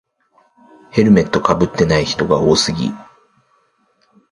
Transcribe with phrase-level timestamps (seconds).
[0.89, 2.89] ヘルメットかぶってない人が多すぎ